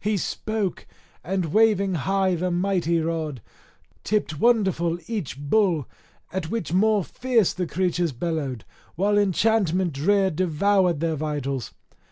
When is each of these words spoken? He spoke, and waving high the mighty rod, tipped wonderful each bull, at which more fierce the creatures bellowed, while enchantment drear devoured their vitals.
He 0.00 0.16
spoke, 0.16 0.84
and 1.22 1.52
waving 1.52 1.94
high 1.94 2.34
the 2.34 2.50
mighty 2.50 2.98
rod, 3.00 3.40
tipped 4.02 4.40
wonderful 4.40 4.98
each 5.06 5.38
bull, 5.38 5.86
at 6.32 6.50
which 6.50 6.72
more 6.72 7.04
fierce 7.04 7.52
the 7.52 7.68
creatures 7.68 8.10
bellowed, 8.10 8.64
while 8.96 9.16
enchantment 9.16 9.92
drear 9.92 10.30
devoured 10.32 10.98
their 10.98 11.14
vitals. 11.14 11.72